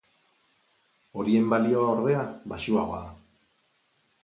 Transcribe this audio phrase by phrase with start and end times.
[1.23, 3.13] Horien balioa, ordea, baxuagoa da.